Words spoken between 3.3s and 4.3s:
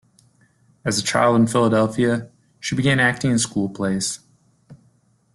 school plays.